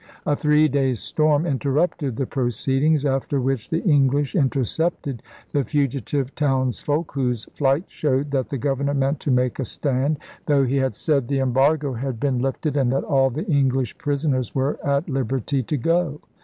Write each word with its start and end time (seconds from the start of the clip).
A 0.25 0.35
three 0.35 0.67
days' 0.67 0.99
storm 0.99 1.45
interrupted 1.45 2.15
the 2.15 2.25
proceedings; 2.25 3.05
after 3.05 3.39
which 3.39 3.69
the 3.69 3.83
English 3.83 4.33
intercepted 4.33 5.21
the 5.51 5.63
fugitive 5.63 6.33
townsfolk 6.33 7.11
whose 7.11 7.45
flight 7.53 7.83
showed 7.87 8.31
that 8.31 8.49
the 8.49 8.57
governor 8.57 8.95
meant 8.95 9.19
to 9.19 9.29
make 9.29 9.59
a 9.59 9.63
stand, 9.63 10.17
though 10.47 10.63
he 10.65 10.77
had 10.77 10.95
said 10.95 11.27
the 11.27 11.37
embargo 11.37 11.93
had 11.93 12.19
been 12.19 12.39
lifted 12.39 12.75
and 12.77 12.91
that 12.91 13.03
all 13.03 13.29
the 13.29 13.45
English 13.45 13.95
prisoners 13.99 14.55
were 14.55 14.79
at 14.83 15.07
liberty 15.07 15.61
to 15.61 15.77
go. 15.77 16.19